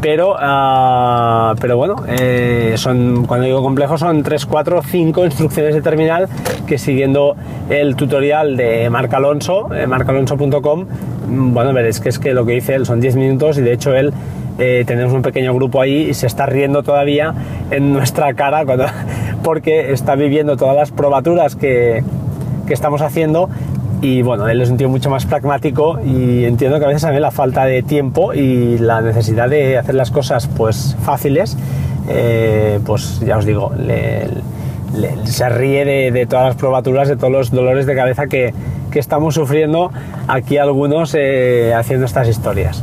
Pero, 0.00 0.34
ah, 0.36 1.54
pero 1.60 1.76
bueno, 1.76 1.94
eh, 2.08 2.74
son, 2.76 3.24
cuando 3.24 3.46
digo 3.46 3.62
complejo 3.62 3.96
son 3.96 4.24
3, 4.24 4.46
4, 4.46 4.82
5 4.82 5.24
instrucciones 5.24 5.76
de 5.76 5.80
terminal 5.80 6.28
que 6.66 6.76
siguiendo 6.76 7.36
el 7.70 7.94
tutorial 7.94 8.56
de 8.56 8.90
Marc 8.90 9.14
Alonso, 9.14 9.72
eh, 9.72 9.86
marcalonso.com, 9.86 10.86
bueno, 11.54 11.72
veréis 11.72 12.00
que 12.00 12.08
es 12.08 12.18
que 12.18 12.34
lo 12.34 12.44
que 12.44 12.54
dice 12.54 12.74
él 12.74 12.84
son 12.84 13.00
10 13.00 13.14
minutos 13.14 13.58
y 13.58 13.62
de 13.62 13.72
hecho 13.72 13.94
él 13.94 14.12
eh, 14.58 14.82
tenemos 14.86 15.12
un 15.12 15.22
pequeño 15.22 15.54
grupo 15.54 15.80
ahí 15.80 16.08
y 16.10 16.14
se 16.14 16.26
está 16.26 16.46
riendo 16.46 16.82
todavía 16.82 17.32
en 17.70 17.92
nuestra 17.92 18.34
cara 18.34 18.64
porque 19.42 19.92
está 19.92 20.14
viviendo 20.14 20.56
todas 20.56 20.76
las 20.76 20.90
probaturas 20.90 21.56
que, 21.56 22.02
que 22.66 22.74
estamos 22.74 23.02
haciendo 23.02 23.48
y 24.02 24.22
bueno, 24.22 24.48
él 24.48 24.60
es 24.60 24.68
un 24.68 24.76
tío 24.76 24.88
mucho 24.88 25.10
más 25.10 25.24
pragmático 25.26 26.00
y 26.04 26.44
entiendo 26.44 26.78
que 26.80 26.84
a 26.84 26.88
veces 26.88 27.02
también 27.02 27.22
la 27.22 27.30
falta 27.30 27.64
de 27.64 27.82
tiempo 27.84 28.34
y 28.34 28.76
la 28.78 29.00
necesidad 29.00 29.48
de 29.48 29.78
hacer 29.78 29.94
las 29.94 30.10
cosas 30.10 30.48
pues 30.48 30.96
fáciles, 31.04 31.56
eh, 32.08 32.80
pues 32.84 33.20
ya 33.20 33.38
os 33.38 33.46
digo, 33.46 33.72
se 35.24 35.48
ríe 35.48 36.10
de, 36.10 36.26
todas 36.26 36.46
las 36.46 36.56
probaturas, 36.56 37.08
de 37.08 37.16
todos 37.16 37.32
los 37.32 37.50
dolores 37.52 37.86
de 37.86 37.94
cabeza 37.94 38.26
que, 38.26 38.52
que 38.90 38.98
estamos 38.98 39.36
sufriendo 39.36 39.92
aquí 40.26 40.58
algunos 40.58 41.14
eh, 41.16 41.72
haciendo 41.72 42.04
estas 42.04 42.26
historias. 42.26 42.82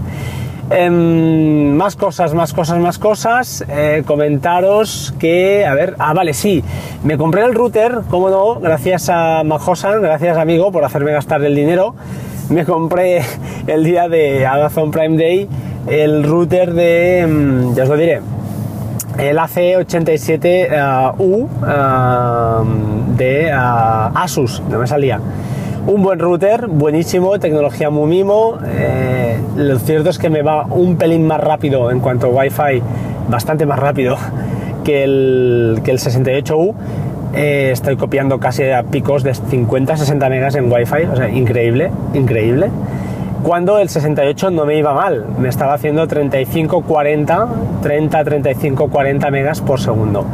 Em, 0.71 1.75
más 1.75 1.95
cosas, 1.95 2.35
más 2.35 2.53
cosas, 2.53 2.77
más 2.77 2.99
cosas. 2.99 3.65
Eh, 3.69 4.03
comentaros 4.05 5.15
que, 5.19 5.65
a 5.65 5.73
ver, 5.73 5.95
ah, 5.97 6.13
vale, 6.13 6.33
sí, 6.33 6.63
me 7.03 7.17
compré 7.17 7.43
el 7.43 7.55
router, 7.55 8.01
como 8.09 8.29
no, 8.29 8.59
gracias 8.59 9.09
a 9.09 9.43
Majosan, 9.43 10.01
gracias 10.01 10.37
amigo 10.37 10.71
por 10.71 10.85
hacerme 10.85 11.11
gastar 11.11 11.43
el 11.43 11.55
dinero. 11.55 11.95
Me 12.49 12.65
compré 12.65 13.23
el 13.67 13.83
día 13.83 14.07
de 14.07 14.45
Amazon 14.45 14.91
Prime 14.91 15.17
Day 15.17 15.49
el 15.87 16.23
router 16.23 16.73
de, 16.73 17.21
em, 17.21 17.73
ya 17.73 17.83
os 17.83 17.89
lo 17.89 17.97
diré, 17.97 18.21
el 19.17 19.37
AC87U 19.37 21.31
uh, 21.31 21.47
de 23.17 23.51
uh, 23.51 24.17
Asus, 24.17 24.61
no 24.69 24.79
me 24.79 24.87
salía 24.87 25.19
un 25.89 26.03
buen 26.03 26.19
router, 26.19 26.67
buenísimo, 26.67 27.39
tecnología 27.39 27.89
muy 27.89 28.07
mimo. 28.07 28.59
Eh, 28.63 29.39
lo 29.55 29.79
cierto 29.79 30.11
es 30.11 30.19
que 30.19 30.29
me 30.29 30.43
va 30.43 30.65
un 30.65 30.97
pelín 30.97 31.25
más 31.25 31.41
rápido 31.41 31.89
en 31.89 31.99
cuanto 31.99 32.27
a 32.27 32.29
Wi-Fi, 32.29 32.83
bastante 33.27 33.65
más 33.65 33.79
rápido 33.79 34.15
que 34.83 35.03
el, 35.03 35.81
que 35.83 35.89
el 35.89 35.97
68U. 35.97 36.75
Eh, 37.33 37.71
estoy 37.73 37.97
copiando 37.97 38.39
casi 38.39 38.69
a 38.69 38.83
picos 38.83 39.23
de 39.23 39.31
50-60 39.31 40.29
megas 40.29 40.53
en 40.53 40.71
Wi-Fi, 40.71 41.05
o 41.11 41.15
sea, 41.15 41.27
increíble, 41.27 41.89
increíble. 42.13 42.69
Cuando 43.41 43.79
el 43.79 43.89
68 43.89 44.51
no 44.51 44.65
me 44.65 44.77
iba 44.77 44.93
mal, 44.93 45.25
me 45.39 45.49
estaba 45.49 45.73
haciendo 45.73 46.07
35-40, 46.07 47.47
30-35-40 47.81 49.31
megas 49.31 49.61
por 49.61 49.79
segundo. 49.79 50.25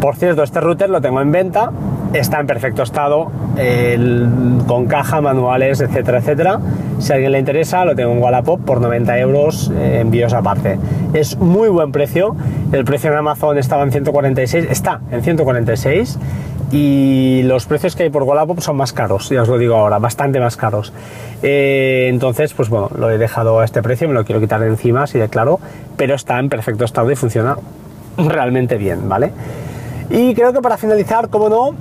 Por 0.00 0.14
cierto, 0.14 0.44
este 0.44 0.60
router 0.60 0.88
lo 0.88 1.00
tengo 1.00 1.20
en 1.20 1.32
venta, 1.32 1.72
está 2.12 2.38
en 2.38 2.46
perfecto 2.46 2.84
estado, 2.84 3.32
con 4.66 4.86
caja, 4.86 5.20
manuales, 5.20 5.80
etcétera, 5.80 6.18
etcétera. 6.18 6.60
Si 6.98 7.12
a 7.12 7.16
alguien 7.16 7.32
le 7.32 7.38
interesa, 7.38 7.84
lo 7.84 7.94
tengo 7.94 8.12
en 8.12 8.22
Wallapop 8.22 8.60
por 8.60 8.80
90 8.80 9.18
euros, 9.18 9.70
eh, 9.74 9.98
envíos 10.00 10.32
aparte. 10.32 10.78
Es 11.12 11.36
muy 11.38 11.68
buen 11.68 11.92
precio, 11.92 12.36
el 12.72 12.84
precio 12.84 13.10
en 13.10 13.18
Amazon 13.18 13.58
estaba 13.58 13.82
en 13.82 13.92
146, 13.92 14.66
está 14.70 15.00
en 15.10 15.22
146 15.22 16.18
y 16.72 17.42
los 17.44 17.66
precios 17.66 17.94
que 17.94 18.04
hay 18.04 18.10
por 18.10 18.24
Wallapop 18.24 18.60
son 18.60 18.76
más 18.76 18.92
caros, 18.92 19.28
ya 19.28 19.42
os 19.42 19.48
lo 19.48 19.58
digo 19.58 19.76
ahora, 19.76 19.98
bastante 19.98 20.40
más 20.40 20.56
caros. 20.56 20.92
Eh, 21.42 22.08
entonces, 22.10 22.52
pues 22.54 22.68
bueno, 22.68 22.90
lo 22.96 23.10
he 23.10 23.18
dejado 23.18 23.60
a 23.60 23.64
este 23.64 23.82
precio, 23.82 24.08
me 24.08 24.14
lo 24.14 24.24
quiero 24.24 24.40
quitar 24.40 24.60
de 24.60 24.66
encima, 24.68 25.04
así 25.04 25.18
de 25.18 25.28
claro, 25.28 25.60
pero 25.96 26.14
está 26.14 26.38
en 26.38 26.48
perfecto 26.48 26.84
estado 26.84 27.10
y 27.10 27.16
funciona 27.16 27.56
realmente 28.16 28.76
bien, 28.76 29.08
¿vale? 29.08 29.30
Y 30.10 30.34
creo 30.34 30.52
que 30.52 30.60
para 30.60 30.76
finalizar, 30.76 31.28
como 31.28 31.48
no, 31.48 31.74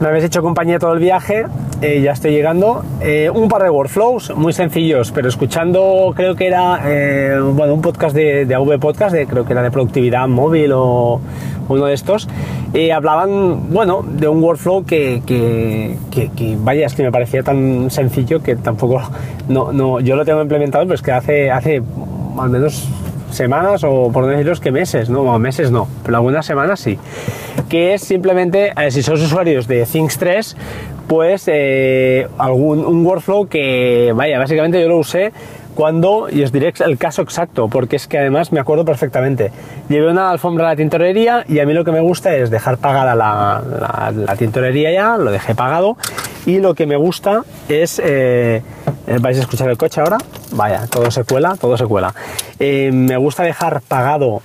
me 0.00 0.08
habéis 0.08 0.24
hecho 0.24 0.42
compañía 0.42 0.78
todo 0.78 0.92
el 0.92 0.98
viaje, 0.98 1.46
eh, 1.80 2.00
ya 2.02 2.12
estoy 2.12 2.32
llegando. 2.32 2.84
Eh, 3.00 3.30
un 3.32 3.48
par 3.48 3.62
de 3.62 3.70
workflows 3.70 4.34
muy 4.36 4.52
sencillos, 4.52 5.12
pero 5.12 5.28
escuchando, 5.28 6.12
creo 6.14 6.34
que 6.34 6.46
era 6.46 6.80
eh, 6.84 7.38
bueno, 7.40 7.74
un 7.74 7.82
podcast 7.82 8.14
de, 8.14 8.46
de 8.46 8.54
AV 8.54 8.78
Podcast, 8.78 9.14
de, 9.14 9.26
creo 9.26 9.44
que 9.44 9.52
era 9.52 9.62
de 9.62 9.70
productividad 9.70 10.28
móvil 10.28 10.72
o 10.74 11.20
uno 11.68 11.86
de 11.86 11.94
estos, 11.94 12.28
hablaban, 12.94 13.72
bueno, 13.72 14.04
de 14.06 14.28
un 14.28 14.42
workflow 14.42 14.84
que, 14.84 15.22
que, 15.26 15.96
que, 16.10 16.56
vaya, 16.60 16.86
es 16.86 16.94
que 16.94 17.02
me 17.02 17.10
parecía 17.10 17.42
tan 17.42 17.90
sencillo 17.90 18.42
que 18.42 18.54
tampoco, 18.54 19.02
no, 19.48 19.72
no, 19.72 19.98
yo 20.00 20.14
lo 20.14 20.24
tengo 20.24 20.42
implementado, 20.42 20.84
pero 20.84 20.94
es 20.94 21.02
que 21.02 21.12
hace, 21.12 21.50
hace 21.50 21.82
al 22.38 22.50
menos 22.50 22.88
semanas 23.30 23.84
o 23.84 24.10
por 24.12 24.26
deciros 24.26 24.60
que 24.60 24.70
meses, 24.70 25.08
no, 25.08 25.38
meses 25.38 25.70
no, 25.70 25.88
pero 26.04 26.18
algunas 26.18 26.46
semanas 26.46 26.80
sí. 26.80 26.98
Que 27.68 27.94
es 27.94 28.02
simplemente, 28.02 28.72
eh, 28.76 28.90
si 28.90 29.02
sois 29.02 29.20
usuarios 29.20 29.66
de 29.66 29.84
Things 29.86 30.18
3, 30.18 30.56
pues 31.06 31.44
eh, 31.46 32.26
algún 32.38 32.84
un 32.84 33.04
workflow 33.04 33.48
que, 33.48 34.12
vaya, 34.14 34.38
básicamente 34.38 34.80
yo 34.80 34.88
lo 34.88 34.98
usé 34.98 35.32
cuando, 35.76 36.28
y 36.30 36.42
os 36.42 36.50
diré 36.50 36.72
el 36.84 36.98
caso 36.98 37.22
exacto, 37.22 37.68
porque 37.68 37.96
es 37.96 38.08
que 38.08 38.18
además 38.18 38.50
me 38.50 38.58
acuerdo 38.58 38.84
perfectamente. 38.84 39.52
Llevé 39.88 40.10
una 40.10 40.30
alfombra 40.30 40.66
a 40.66 40.70
la 40.70 40.76
tintorería 40.76 41.44
y 41.46 41.60
a 41.60 41.66
mí 41.66 41.74
lo 41.74 41.84
que 41.84 41.92
me 41.92 42.00
gusta 42.00 42.34
es 42.34 42.50
dejar 42.50 42.78
pagada 42.78 43.14
la, 43.14 44.10
la, 44.12 44.36
tintorería 44.36 44.90
ya, 44.90 45.16
lo 45.18 45.30
dejé 45.30 45.54
pagado, 45.54 45.96
y 46.46 46.58
lo 46.58 46.74
que 46.74 46.86
me 46.86 46.96
gusta 46.96 47.42
es, 47.68 48.00
eh, 48.02 48.62
vais 49.20 49.38
a 49.38 49.40
escuchar 49.40 49.68
el 49.68 49.76
coche 49.76 50.00
ahora, 50.00 50.18
vaya, 50.52 50.86
todo 50.86 51.10
se 51.10 51.24
cuela, 51.24 51.56
todo 51.60 51.76
se 51.76 51.86
cuela. 51.86 52.14
Eh, 52.58 52.90
me 52.92 53.16
gusta 53.16 53.42
dejar 53.42 53.80
pagado 53.82 54.42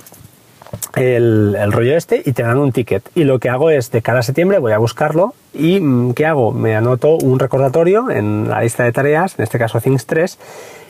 el, 0.94 1.56
el, 1.58 1.72
rollo 1.72 1.96
este 1.96 2.22
y 2.24 2.32
te 2.32 2.42
dan 2.42 2.58
un 2.58 2.72
ticket. 2.72 3.08
Y 3.14 3.24
lo 3.24 3.38
que 3.38 3.48
hago 3.48 3.70
es, 3.70 3.90
de 3.90 4.02
cada 4.02 4.22
septiembre 4.22 4.58
voy 4.58 4.72
a 4.72 4.78
buscarlo 4.78 5.34
y 5.54 5.80
mm, 5.80 6.14
¿qué 6.14 6.26
hago? 6.26 6.52
Me 6.52 6.76
anoto 6.76 7.16
un 7.16 7.38
recordatorio 7.38 8.10
en 8.10 8.48
la 8.48 8.60
lista 8.60 8.84
de 8.84 8.92
tareas, 8.92 9.38
en 9.38 9.44
este 9.44 9.58
caso 9.58 9.80
Things 9.80 10.06
3, 10.06 10.38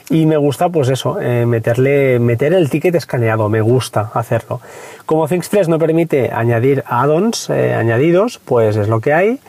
y 0.09 0.25
me 0.25 0.37
gusta 0.37 0.69
pues 0.69 0.89
eso, 0.89 1.19
eh, 1.21 1.45
meterle, 1.45 2.19
meter 2.19 2.53
el 2.53 2.69
ticket 2.69 2.95
escaneado, 2.95 3.49
me 3.49 3.61
gusta 3.61 4.11
hacerlo. 4.13 4.61
Como 5.05 5.27
Things 5.27 5.49
3 5.49 5.69
no 5.69 5.79
permite 5.79 6.31
añadir 6.31 6.83
add-ons 6.87 7.49
eh, 7.49 7.73
añadidos, 7.73 8.39
pues 8.43 8.75
es 8.75 8.87
lo 8.87 8.99
que 8.99 9.13
hay. 9.13 9.39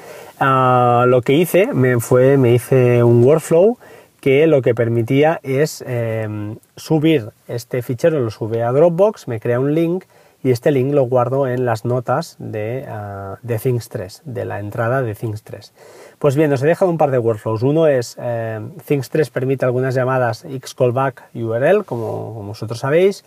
Ah, 0.41 1.05
lo 1.07 1.23
que 1.23 1.33
hice 1.33 1.67
me 1.73 2.01
fue, 2.01 2.37
me 2.37 2.55
hice 2.55 3.03
un 3.03 3.25
workflow 3.25 3.79
que 4.25 4.47
lo 4.47 4.63
que 4.63 4.75
permitía 4.75 5.39
es 5.43 5.85
eh, 5.87 6.57
subir 6.77 7.29
este 7.47 7.83
fichero, 7.83 8.21
lo 8.21 8.31
sube 8.31 8.63
a 8.63 8.73
Dropbox, 8.73 9.29
me 9.29 9.39
crea 9.39 9.61
un 9.61 9.75
link 9.75 10.05
y 10.43 10.51
este 10.51 10.71
link 10.71 10.95
lo 10.95 11.03
guardo 11.03 11.47
en 11.47 11.67
las 11.67 11.85
notas 11.85 12.37
de, 12.39 12.87
de 13.43 13.59
Things 13.59 13.91
3, 13.91 14.23
de 14.25 14.47
la 14.47 14.61
entrada 14.61 15.03
de 15.03 15.15
Things 15.15 15.43
3. 15.43 15.75
Pues 16.19 16.37
bien, 16.37 16.51
os 16.55 16.63
he 16.63 16.67
dejado 16.67 16.91
un 16.91 16.97
par 16.97 17.11
de 17.11 17.19
workflows. 17.19 17.63
Uno 17.63 17.87
es 17.87 18.17
eh, 18.19 18.61
Things 18.87 19.11
3 19.11 19.29
permite 19.29 19.67
algunas 19.67 19.95
llamadas 19.95 20.47
xcallback 20.49 21.25
URL, 21.35 21.85
como, 21.85 22.33
vosotros 22.45 22.79
sabéis, 22.79 23.27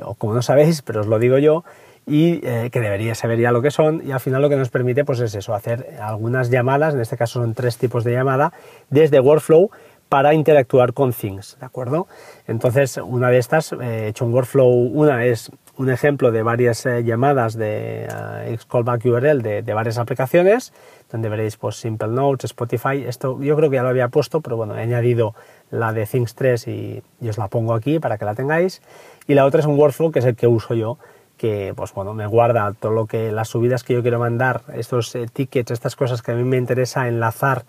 o 0.00 0.14
como 0.14 0.34
no 0.34 0.42
sabéis, 0.42 0.82
pero 0.82 1.00
os 1.00 1.08
lo 1.08 1.18
digo 1.18 1.38
yo, 1.38 1.64
y 2.06 2.46
eh, 2.46 2.70
que 2.70 2.78
debería 2.78 3.16
saber 3.16 3.40
ya 3.40 3.50
lo 3.50 3.60
que 3.60 3.72
son, 3.72 4.06
y 4.06 4.12
al 4.12 4.20
final 4.20 4.40
lo 4.40 4.48
que 4.48 4.56
nos 4.56 4.70
permite 4.70 5.04
pues 5.04 5.18
es 5.18 5.34
eso, 5.34 5.52
hacer 5.52 5.96
algunas 6.00 6.48
llamadas, 6.48 6.94
en 6.94 7.00
este 7.00 7.16
caso 7.16 7.40
son 7.40 7.54
tres 7.54 7.76
tipos 7.76 8.04
de 8.04 8.12
llamada, 8.12 8.52
desde 8.88 9.18
workflow 9.18 9.72
para 10.08 10.34
interactuar 10.34 10.92
con 10.92 11.12
Things, 11.12 11.56
¿de 11.60 11.66
acuerdo? 11.66 12.06
Entonces, 12.46 12.98
una 12.98 13.30
de 13.30 13.38
estas, 13.38 13.72
eh, 13.72 13.76
he 13.80 14.08
hecho 14.08 14.24
un 14.24 14.32
workflow, 14.32 14.68
una 14.68 15.24
es 15.24 15.50
un 15.78 15.90
ejemplo 15.90 16.32
de 16.32 16.42
varias 16.42 16.84
eh, 16.86 17.04
llamadas 17.04 17.54
de 17.54 18.08
uh, 18.10 18.56
Xcallback 18.56 19.04
URL 19.04 19.42
de, 19.42 19.74
varias 19.74 19.98
aplicaciones, 19.98 20.72
donde 21.10 21.28
veréis 21.28 21.56
pues 21.56 21.76
Simple 21.76 22.08
Notes, 22.08 22.46
Spotify, 22.50 23.04
esto 23.06 23.40
yo 23.40 23.54
creo 23.56 23.70
que 23.70 23.76
ya 23.76 23.82
lo 23.82 23.88
había 23.88 24.08
puesto, 24.08 24.40
pero 24.40 24.56
bueno, 24.56 24.76
he 24.76 24.82
añadido 24.82 25.34
la 25.70 25.92
de 25.92 26.04
Things 26.04 26.34
3 26.34 26.66
y, 26.68 27.02
os 27.28 27.38
la 27.38 27.46
pongo 27.46 27.74
aquí 27.74 28.00
para 28.00 28.18
que 28.18 28.24
la 28.24 28.34
tengáis. 28.34 28.82
Y 29.28 29.34
la 29.34 29.44
otra 29.44 29.60
es 29.60 29.66
un 29.66 29.78
workflow 29.78 30.10
que 30.10 30.18
es 30.18 30.24
el 30.24 30.34
que 30.34 30.48
uso 30.48 30.74
yo, 30.74 30.98
que 31.36 31.72
pues 31.76 31.94
bueno, 31.94 32.12
me 32.12 32.26
guarda 32.26 32.74
todo 32.78 32.90
lo 32.90 33.06
que, 33.06 33.30
las 33.30 33.48
subidas 33.48 33.84
que 33.84 33.94
yo 33.94 34.02
quiero 34.02 34.18
mandar, 34.18 34.62
estos 34.74 35.14
eh, 35.14 35.28
tickets, 35.32 35.70
estas 35.70 35.94
cosas 35.94 36.22
que 36.22 36.32
a 36.32 36.34
mí 36.34 36.42
me 36.42 36.56
interesa 36.56 37.06
enlazar 37.06 37.64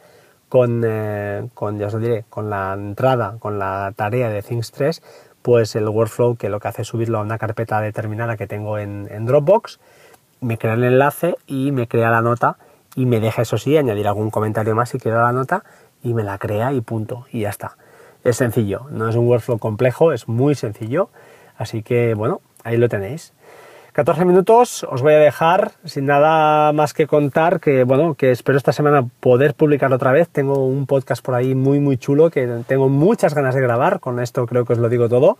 con, 0.50 0.84
eh, 0.86 1.48
con, 1.53 1.77
ya 1.77 1.88
os 1.88 2.00
diré, 2.00 2.25
con 2.29 2.50
la 2.50 2.74
entrada, 2.74 3.38
con 3.39 3.60
la 3.60 3.94
tarea 3.96 4.29
de 4.29 4.41
Things 4.41 4.72
3, 4.72 5.01
pues 5.41 5.75
el 5.75 5.88
workflow 5.88 6.36
que 6.36 6.50
lo 6.50 6.60
que 6.60 6.68
hace 6.68 6.82
es 6.82 6.88
subirlo 6.88 7.20
a 7.20 7.22
una 7.22 7.38
carpeta 7.38 7.79
determinada 7.79 8.36
que 8.36 8.48
tengo 8.48 8.77
en, 8.77 9.25
Dropbox, 9.25 9.79
me 10.41 10.58
crea 10.58 10.74
el 10.74 10.84
enlace 10.84 11.36
y 11.48 11.72
me 11.72 11.88
crea 11.88 12.10
la 12.10 12.22
nota 12.22 12.58
y 12.96 13.06
me 13.06 13.20
deja 13.20 13.44
eso 13.44 13.58
sí 13.58 13.77
añadir 13.77 14.08
algún 14.08 14.32
comentario 14.32 14.75
más 14.75 14.89
si 14.89 15.00
quiero 15.00 15.22
la 15.22 15.32
nota 15.32 15.63
y 16.03 16.13
me 16.13 16.24
la 16.24 16.38
crea 16.38 16.74
y 16.74 16.82
punto 16.82 17.25
y 17.32 17.41
ya 17.41 17.50
está. 17.50 17.77
Es 18.24 18.38
sencillo, 18.38 18.88
no 18.89 19.08
es 19.08 19.15
un 19.15 19.27
workflow 19.27 19.60
complejo, 19.60 20.12
es 20.12 20.27
muy 20.27 20.56
sencillo, 20.56 21.10
así 21.58 21.84
que 21.84 22.15
bueno, 22.15 22.41
ahí 22.63 22.77
lo 22.77 22.89
tenéis. 22.89 23.34
14 23.93 24.24
minutos, 24.24 24.86
os 24.89 25.01
voy 25.01 25.13
a 25.13 25.19
dejar 25.19 25.72
sin 25.84 26.05
nada 26.05 26.72
más 26.74 26.93
que 26.93 27.08
contar, 27.08 27.60
que 27.60 27.84
bueno, 27.84 28.13
que 28.13 28.31
espero 28.31 28.58
esta 28.58 28.72
semana 28.72 29.08
poder 29.19 29.55
publicar 29.55 29.91
otra 29.91 30.12
vez. 30.12 30.29
Tengo 30.29 30.65
un 30.65 30.86
podcast 30.86 31.25
por 31.25 31.36
ahí 31.36 31.55
muy 31.55 31.79
muy 31.79 31.98
chulo 31.98 32.29
que 32.29 32.48
tengo 32.67 32.88
muchas 32.88 33.34
ganas 33.34 33.55
de 33.55 33.62
grabar, 33.62 34.00
con 34.00 34.19
esto 34.19 34.46
creo 34.46 34.65
que 34.65 34.74
os 34.74 34.79
lo 34.79 34.89
digo 34.89 35.10
todo. 35.10 35.38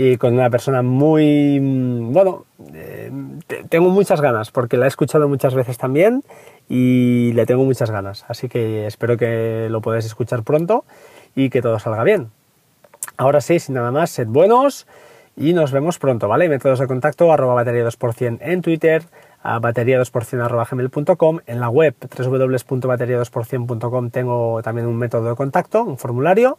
y 0.00 0.16
con 0.16 0.34
una 0.34 0.48
persona 0.48 0.80
muy, 0.80 1.58
mm, 1.58 2.12
bueno, 2.12 2.44
eh, 2.72 3.10
tengo 3.68 3.90
muchas 3.90 4.20
ganas 4.20 4.52
porque 4.52 4.76
la 4.76 4.84
he 4.84 4.88
escuchado 4.88 5.28
muchas 5.28 5.54
veces 5.54 5.76
también 5.76 6.22
y 6.68 7.32
le 7.32 7.46
tengo 7.46 7.64
muchas 7.64 7.90
ganas. 7.90 8.24
Así 8.28 8.48
que 8.48 8.86
espero 8.86 9.16
que 9.16 9.66
lo 9.68 9.80
podáis 9.80 10.04
escuchar 10.04 10.44
pronto 10.44 10.84
y 11.34 11.50
que 11.50 11.62
todo 11.62 11.80
salga 11.80 12.04
bien. 12.04 12.30
Ahora 13.16 13.40
sí, 13.40 13.58
sin 13.58 13.74
nada 13.74 13.90
más, 13.90 14.10
sed 14.10 14.28
buenos 14.28 14.86
y 15.38 15.52
nos 15.52 15.70
vemos 15.70 15.98
pronto, 15.98 16.28
¿vale? 16.28 16.48
Métodos 16.48 16.80
de 16.80 16.86
contacto, 16.86 17.32
arroba 17.32 17.54
batería 17.54 17.84
2% 17.84 18.38
en 18.40 18.62
Twitter, 18.62 19.04
a 19.42 19.60
batería 19.60 20.00
2% 20.00 20.42
arroba 20.42 20.66
gmail.com, 20.68 21.38
en 21.46 21.60
la 21.60 21.68
web 21.68 21.94
www.batería 22.00 23.20
2%.com 23.20 24.10
tengo 24.10 24.60
también 24.62 24.86
un 24.86 24.96
método 24.96 25.30
de 25.30 25.36
contacto, 25.36 25.84
un 25.84 25.96
formulario. 25.96 26.58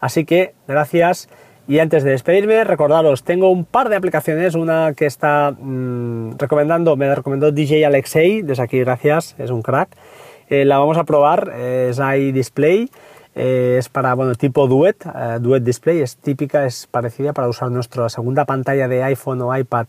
Así 0.00 0.24
que 0.24 0.54
gracias 0.68 1.28
y 1.66 1.78
antes 1.78 2.04
de 2.04 2.10
despedirme, 2.10 2.64
recordaros, 2.64 3.24
tengo 3.24 3.50
un 3.50 3.64
par 3.64 3.88
de 3.88 3.96
aplicaciones, 3.96 4.54
una 4.54 4.94
que 4.94 5.06
está 5.06 5.52
mm, 5.52 6.38
recomendando, 6.38 6.96
me 6.96 7.14
recomendó 7.14 7.52
DJ 7.52 7.84
Alexei, 7.84 8.42
desde 8.42 8.62
aquí 8.62 8.78
gracias, 8.78 9.34
es 9.38 9.50
un 9.50 9.62
crack. 9.62 9.90
Eh, 10.48 10.64
la 10.64 10.78
vamos 10.78 10.98
a 10.98 11.04
probar, 11.04 11.52
es 11.56 11.98
iDisplay, 11.98 12.90
eh, 13.40 13.76
es 13.78 13.88
para, 13.88 14.14
bueno, 14.14 14.34
tipo 14.34 14.66
Duet, 14.66 15.06
eh, 15.06 15.38
Duet 15.40 15.62
Display, 15.62 16.00
es 16.00 16.16
típica, 16.16 16.66
es 16.66 16.86
parecida 16.86 17.32
para 17.32 17.48
usar 17.48 17.70
nuestra 17.70 18.08
segunda 18.08 18.44
pantalla 18.44 18.86
de 18.86 19.02
iPhone 19.02 19.40
o 19.42 19.56
iPad 19.56 19.86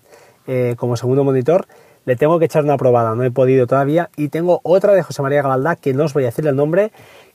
como 0.75 0.97
segundo 0.97 1.23
monitor. 1.23 1.65
Le 2.05 2.15
tengo 2.15 2.39
que 2.39 2.45
echar 2.45 2.63
una 2.63 2.75
probada, 2.75 3.15
no 3.15 3.23
he 3.23 3.31
podido 3.31 3.67
todavía. 3.67 4.09
Y 4.17 4.29
tengo 4.29 4.59
otra 4.63 4.93
de 4.93 5.03
José 5.03 5.21
María 5.21 5.43
Gabaldá, 5.43 5.75
que 5.75 5.93
no 5.93 6.05
os 6.05 6.13
voy 6.13 6.23
a 6.23 6.27
decir 6.27 6.47
el 6.47 6.55
nombre, 6.55 6.91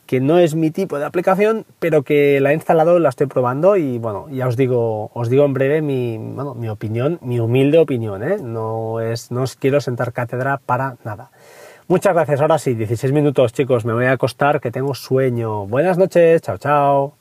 que 0.06 0.20
no 0.20 0.38
es 0.38 0.54
mi 0.54 0.70
tipo 0.70 0.98
de 0.98 1.04
aplicación, 1.04 1.66
pero 1.78 2.02
que 2.02 2.40
la 2.40 2.52
he 2.52 2.54
instalado, 2.54 2.98
la 2.98 3.08
estoy 3.08 3.26
probando 3.26 3.76
y 3.76 3.98
bueno, 3.98 4.28
ya 4.30 4.46
os 4.46 4.56
digo, 4.56 5.10
os 5.12 5.28
digo 5.28 5.44
en 5.44 5.52
breve 5.52 5.82
mi, 5.82 6.18
mi 6.18 6.68
opinión, 6.68 7.18
mi 7.22 7.40
humilde 7.40 7.78
opinión, 7.78 8.22
¿eh? 8.22 8.38
no, 8.40 9.00
es, 9.00 9.30
no 9.30 9.42
os 9.42 9.56
quiero 9.56 9.80
sentar 9.80 10.12
cátedra 10.12 10.60
para 10.64 10.96
nada. 11.04 11.30
Muchas 11.88 12.14
gracias, 12.14 12.40
ahora 12.40 12.58
sí, 12.58 12.74
16 12.74 13.12
minutos 13.12 13.52
chicos, 13.52 13.84
me 13.84 13.92
voy 13.92 14.06
a 14.06 14.12
acostar 14.12 14.60
que 14.60 14.72
tengo 14.72 14.92
sueño. 14.94 15.66
Buenas 15.66 15.96
noches, 15.98 16.42
chao 16.42 16.58
chao. 16.58 17.15